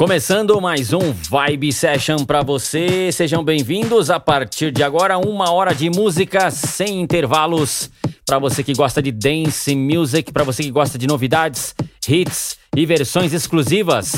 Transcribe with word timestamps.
Começando 0.00 0.58
mais 0.62 0.94
um 0.94 1.12
Vibe 1.12 1.70
Session 1.74 2.24
para 2.24 2.42
você. 2.42 3.12
Sejam 3.12 3.44
bem-vindos. 3.44 4.08
A 4.08 4.18
partir 4.18 4.72
de 4.72 4.82
agora, 4.82 5.18
uma 5.18 5.52
hora 5.52 5.74
de 5.74 5.90
música 5.90 6.50
sem 6.50 7.02
intervalos. 7.02 7.90
Para 8.24 8.38
você 8.38 8.64
que 8.64 8.72
gosta 8.72 9.02
de 9.02 9.12
dance 9.12 9.76
music, 9.76 10.32
para 10.32 10.42
você 10.42 10.62
que 10.62 10.70
gosta 10.70 10.96
de 10.96 11.06
novidades, 11.06 11.74
hits 12.08 12.56
e 12.74 12.86
versões 12.86 13.34
exclusivas. 13.34 14.14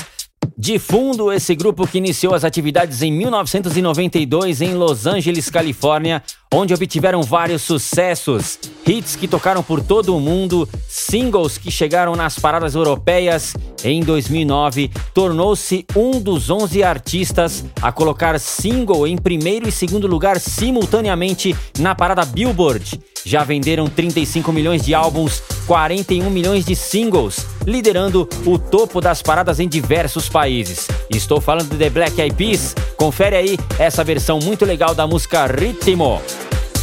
De 0.56 0.78
fundo, 0.78 1.32
esse 1.32 1.54
grupo 1.54 1.86
que 1.86 1.98
iniciou 1.98 2.34
as 2.34 2.44
atividades 2.44 3.02
em 3.02 3.10
1992 3.10 4.60
em 4.60 4.74
Los 4.74 5.06
Angeles, 5.06 5.50
Califórnia, 5.50 6.22
onde 6.54 6.72
obtiveram 6.72 7.22
vários 7.22 7.62
sucessos, 7.62 8.60
hits 8.86 9.16
que 9.16 9.26
tocaram 9.26 9.62
por 9.62 9.82
todo 9.82 10.16
o 10.16 10.20
mundo, 10.20 10.68
singles 10.88 11.58
que 11.58 11.70
chegaram 11.70 12.14
nas 12.14 12.38
paradas 12.38 12.74
europeias. 12.74 13.54
Em 13.82 14.02
2009, 14.02 14.90
tornou-se 15.12 15.84
um 15.96 16.20
dos 16.20 16.48
11 16.48 16.82
artistas 16.84 17.64
a 17.80 17.90
colocar 17.90 18.38
single 18.38 19.06
em 19.06 19.16
primeiro 19.16 19.68
e 19.68 19.72
segundo 19.72 20.06
lugar 20.06 20.38
simultaneamente 20.38 21.56
na 21.78 21.94
parada 21.94 22.24
Billboard. 22.24 23.00
Já 23.24 23.44
venderam 23.44 23.86
35 23.86 24.52
milhões 24.52 24.84
de 24.84 24.94
álbuns, 24.94 25.42
41 25.66 26.28
milhões 26.28 26.64
de 26.64 26.74
singles, 26.74 27.46
liderando 27.66 28.28
o 28.44 28.58
topo 28.58 29.00
das 29.00 29.22
paradas 29.22 29.60
em 29.60 29.68
diversos 29.68 30.28
países. 30.28 30.88
Estou 31.08 31.40
falando 31.40 31.70
de 31.70 31.76
The 31.76 31.90
Black 31.90 32.20
Eyed 32.20 32.34
Peas. 32.34 32.74
Confere 32.96 33.36
aí 33.36 33.58
essa 33.78 34.02
versão 34.02 34.38
muito 34.40 34.64
legal 34.64 34.94
da 34.94 35.06
música 35.06 35.46
Ritmo. 35.46 36.20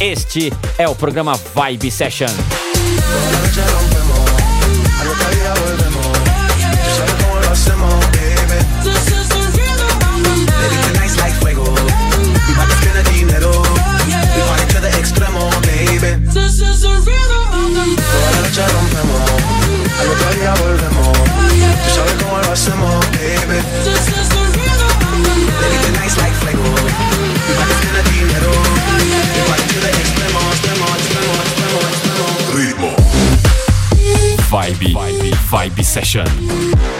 Este 0.00 0.52
é 0.78 0.88
o 0.88 0.94
programa 0.94 1.34
Vibe 1.54 1.90
Session. 1.90 2.30
volvemos. 20.62 21.18
Tú 21.84 21.94
sabes 21.94 22.12
cómo 22.22 22.38
lo 22.38 22.52
hacemos, 22.52 23.06
baby. 23.12 23.58
The 25.60 25.68
rhythm 25.68 25.94
like 26.16 26.34
Vibe, 34.50 34.78
vibe, 34.92 35.36
vibe 35.50 35.84
session. 35.84 36.99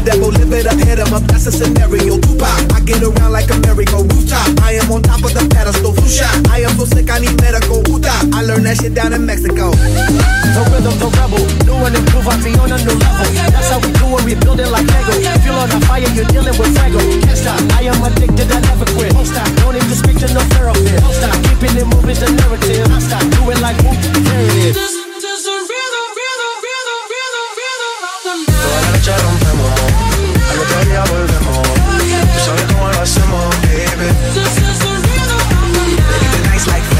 the 0.00 0.10
devil, 0.10 0.30
live 0.32 0.52
it 0.52 0.66
up, 0.66 0.78
hit 0.80 0.98
him 0.98 1.12
up, 1.12 1.22
that's 1.28 1.46
a 1.46 1.52
scenario. 1.52 2.16
Tupac, 2.16 2.48
I 2.72 2.80
get 2.80 3.02
around 3.02 3.32
like 3.32 3.48
a 3.52 3.56
merry-go 3.60 4.02
rooftop. 4.08 4.48
I 4.64 4.80
am 4.80 4.88
on 4.92 5.02
top 5.02 5.22
of 5.24 5.32
the 5.36 5.44
pedestal, 5.52 5.92
flu 5.92 6.08
shot. 6.08 6.32
I 6.48 6.64
am 6.64 6.72
so 6.80 6.84
sick, 6.84 7.10
I 7.10 7.20
need 7.20 7.36
medical. 7.40 7.84
Uta, 7.88 8.12
I 8.32 8.42
learned 8.42 8.66
that 8.66 8.80
shit 8.80 8.94
down 8.94 9.12
in 9.12 9.24
Mexico. 9.26 9.70
The 9.70 10.62
rhythm, 10.72 10.96
the 10.96 11.08
rebel, 11.20 11.44
new 11.68 11.76
and 11.84 11.94
improve, 11.96 12.28
I 12.28 12.36
be 12.40 12.50
on 12.56 12.72
a 12.72 12.78
new 12.80 12.96
level. 12.96 13.28
That's 13.52 13.68
how 13.68 13.80
we 13.80 13.90
do 13.92 14.06
it, 14.16 14.22
we 14.24 14.34
build 14.34 14.60
it 14.60 14.70
like 14.72 14.88
Lego. 14.88 15.12
If 15.20 15.44
you're 15.44 15.56
on 15.56 15.68
a 15.68 15.78
fire, 15.84 16.08
you're 16.16 16.28
dealing 16.28 16.56
with 16.56 16.72
Frango. 16.72 17.00
Can't 17.00 17.36
stop, 17.36 17.60
I 17.76 17.90
am 17.90 18.00
addicted, 18.00 18.48
I 18.48 18.58
never 18.64 18.88
quit. 18.96 19.12
Don't 19.12 19.28
stop, 19.28 19.48
don't 19.60 19.76
even 19.76 19.96
speak 19.96 20.16
to 20.24 20.28
no 20.32 20.42
therapist. 20.56 21.02
Don't 21.04 21.16
stop, 21.16 21.36
keeping 21.44 21.76
it 21.76 21.86
moving, 21.86 22.16
the 22.16 22.28
narrative. 22.40 22.88
I 22.88 22.98
stop, 23.04 23.24
do 23.36 23.40
it 23.52 23.58
like 23.60 23.76
whoop, 23.84 23.98
there 24.24 24.44
it 24.48 24.76
is. 24.76 25.09
la 28.90 28.96
noche 28.96 29.12
rompemos, 29.18 29.70
al 30.50 30.58
otro 30.58 30.84
día 30.84 31.04
volvemos. 31.04 31.68
Tú 32.34 32.40
sabes 32.44 32.62
cómo 32.72 32.88
lo 32.88 33.00
hacemos, 33.00 33.54
baby. 33.62 34.08
Baby, 36.10 36.26
tonight's 36.42 36.66
like 36.66 36.99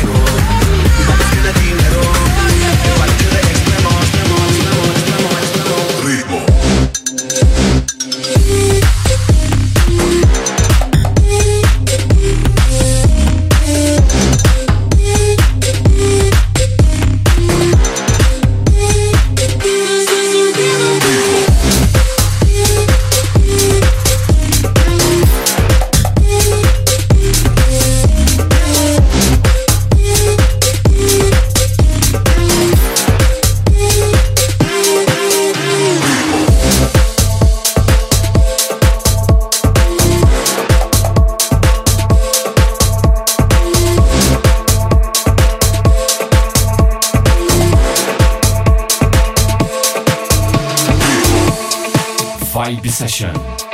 Session. 53.01 53.70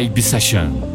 Vibe 0.00 0.22
Session. 0.22 0.89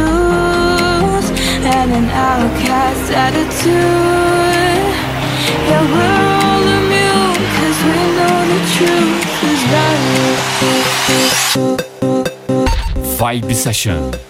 Shoes 0.00 1.26
and 1.76 1.90
an 1.92 2.06
outcast 2.10 3.06
attitude. 3.12 4.84
Yeah, 5.68 5.82
we're 5.92 6.24
all 6.40 6.64
immune 6.78 7.42
cause 7.56 7.80
we 7.88 8.00
know 8.16 8.36
the 8.52 8.60
truth 8.74 9.44
is. 9.50 9.60
Vibe. 13.18 13.52
Session. 13.54 14.29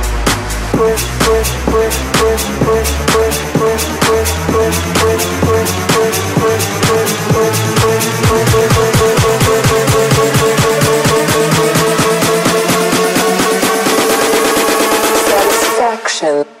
satisfaction 15.27 16.60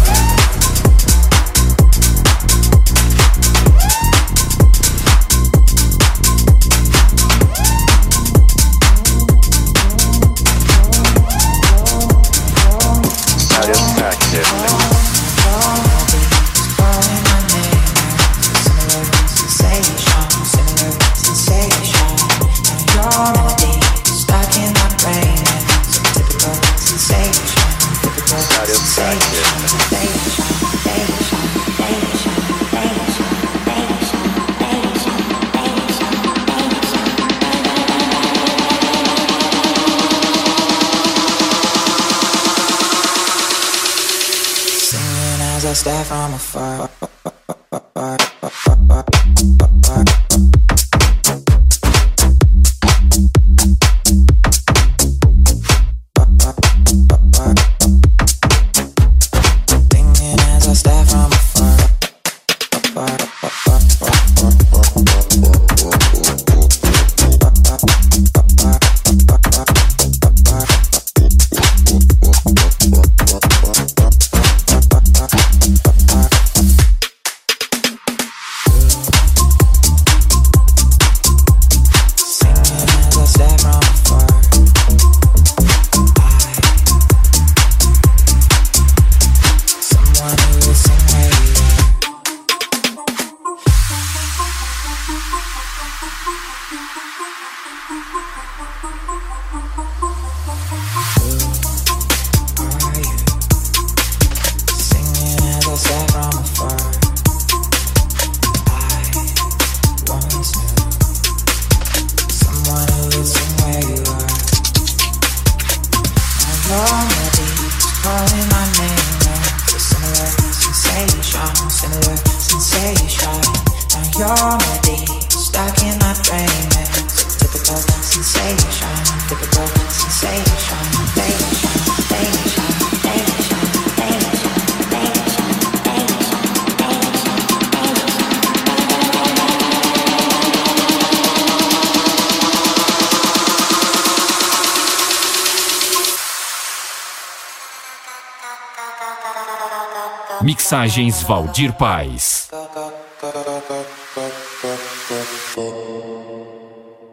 Mixagens 150.71 151.21
Valdir 151.23 151.73
Paz. 151.73 152.49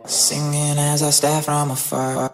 Singing 0.06 0.78
as 0.78 1.02
I 1.02 1.10
stare 1.10 1.42
from 1.42 1.72
afar. 1.72 2.27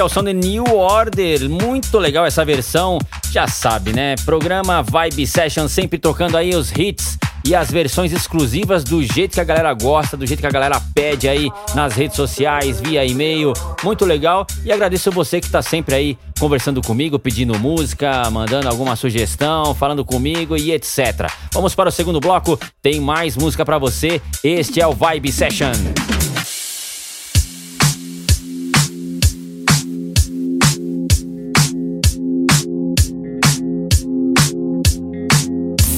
É 0.00 0.02
o 0.02 0.08
som 0.08 0.22
de 0.22 0.32
New 0.32 0.64
Order, 0.64 1.46
muito 1.50 1.98
legal 1.98 2.24
essa 2.24 2.42
versão, 2.42 2.98
já 3.30 3.46
sabe, 3.46 3.92
né? 3.92 4.14
Programa 4.24 4.82
Vibe 4.82 5.26
Session 5.26 5.68
sempre 5.68 5.98
tocando 5.98 6.38
aí 6.38 6.54
os 6.54 6.72
hits 6.72 7.18
e 7.44 7.54
as 7.54 7.70
versões 7.70 8.10
exclusivas 8.10 8.82
do 8.82 9.02
jeito 9.02 9.34
que 9.34 9.40
a 9.42 9.44
galera 9.44 9.74
gosta, 9.74 10.16
do 10.16 10.26
jeito 10.26 10.40
que 10.40 10.46
a 10.46 10.50
galera 10.50 10.80
pede 10.94 11.28
aí 11.28 11.50
nas 11.74 11.92
redes 11.92 12.16
sociais, 12.16 12.80
via 12.80 13.04
e-mail. 13.04 13.52
Muito 13.84 14.06
legal 14.06 14.46
e 14.64 14.72
agradeço 14.72 15.10
você 15.10 15.38
que 15.38 15.46
está 15.46 15.60
sempre 15.60 15.94
aí 15.94 16.18
conversando 16.38 16.80
comigo, 16.80 17.18
pedindo 17.18 17.58
música, 17.58 18.30
mandando 18.30 18.70
alguma 18.70 18.96
sugestão, 18.96 19.74
falando 19.74 20.02
comigo 20.02 20.56
e 20.56 20.72
etc. 20.72 21.30
Vamos 21.52 21.74
para 21.74 21.90
o 21.90 21.92
segundo 21.92 22.20
bloco, 22.20 22.58
tem 22.80 23.02
mais 23.02 23.36
música 23.36 23.66
para 23.66 23.76
você. 23.76 24.18
Este 24.42 24.80
é 24.80 24.86
o 24.86 24.94
Vibe 24.94 25.30
Session. 25.30 26.19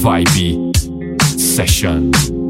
Vibe 0.03 0.73
Session. 1.39 2.42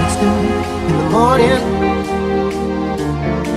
It's 0.00 0.16
two 0.16 0.26
in 0.86 0.94
the 0.98 1.08
morning, 1.10 1.62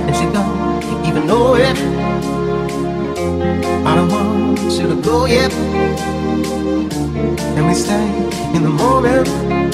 and 0.08 0.15
she 0.15 0.25
don't 0.32 1.06
even 1.06 1.27
know 1.27 1.56
it. 1.56 1.77
I 3.86 3.95
don't 3.95 4.10
want 4.10 4.58
to 4.58 5.01
go 5.01 5.25
yet, 5.25 5.51
and 7.58 7.67
we 7.67 7.73
stay 7.73 8.08
in 8.56 8.63
the 8.63 8.69
moment. 8.69 9.70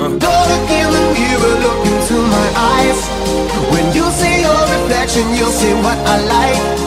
Uh. 0.00 0.08
Don't 0.24 0.46
look 0.50 0.70
in 0.80 0.88
the 0.96 1.02
mirror, 1.16 1.54
look 1.64 1.80
into 1.92 2.16
my 2.36 2.48
eyes. 2.74 3.00
When 3.72 3.86
you 3.94 4.04
see 4.10 4.40
your 4.40 4.60
reflection, 4.74 5.24
you'll 5.36 5.56
see 5.60 5.72
what 5.84 5.98
I 6.14 6.16
like. 6.36 6.85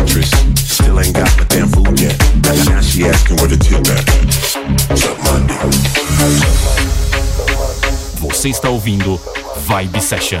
waitress 0.00 0.30
still 0.56 1.00
ain't 1.00 1.14
got 1.14 1.36
my 1.36 1.44
damn 1.44 1.68
food 1.68 2.00
yet. 2.00 2.16
Now 2.66 2.80
she 2.80 3.04
asking 3.04 3.36
where 3.36 3.48
the 3.48 3.56
tip 3.56 3.86
at. 3.88 4.96
Suck 4.96 5.18
my 5.24 5.40
Você 8.20 8.48
está 8.48 8.70
ouvindo 8.70 9.20
Vibe 9.66 10.00
Session. 10.00 10.40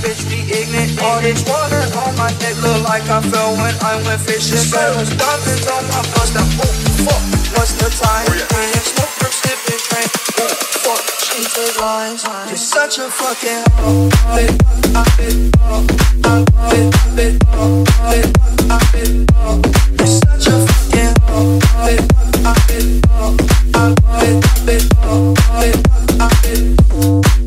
bitch 0.00 0.24
be 0.30 0.40
ignorant. 0.48 0.96
All 1.02 1.20
this 1.20 1.44
water 1.44 1.82
on 2.00 2.16
my 2.16 2.30
neck 2.40 2.56
look 2.62 2.80
like 2.88 3.04
I 3.10 3.20
fell 3.20 3.52
when 3.56 3.74
I 3.82 4.00
went 4.06 4.20
fishing. 4.20 4.56
Sparrows 4.56 5.10
diamonds 5.16 5.66
on 5.68 5.84
my 5.92 6.00
bust. 6.14 6.34
Now, 6.34 6.46
oh 6.64 6.72
fuck, 7.04 7.22
what's 7.58 7.74
the 7.76 7.90
time? 7.92 8.24
Oh, 8.28 8.34
yeah. 8.38 8.80
Smoke 8.80 9.12
from 9.20 9.32
sipping 9.32 9.80
train. 9.84 10.08
Oh 10.40 10.48
fuck, 10.84 11.02
she 11.20 11.44
take 11.44 11.76
lines. 11.80 12.24
You're 12.48 12.56
such 12.56 12.98
a 12.98 13.10
fucking 13.10 13.64
You're 19.98 20.06
such 20.06 20.46
a 20.48 20.66
fucking 20.66 20.94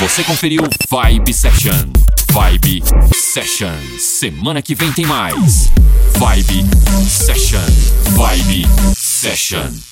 Você 0.00 0.24
conferiu 0.24 0.62
Vibe 0.90 1.32
Session. 1.32 1.90
Vibe 2.30 2.82
Session. 3.14 3.74
Semana 3.98 4.62
que 4.62 4.74
vem 4.74 4.92
tem 4.92 5.06
mais. 5.06 5.70
Vibe 6.16 6.64
Session. 7.06 7.60
Vibe 8.16 8.66
Session. 8.96 9.82